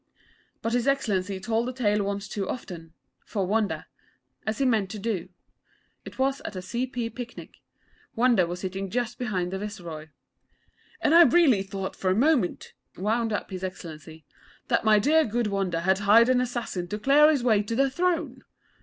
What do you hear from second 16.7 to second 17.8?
to clear his way to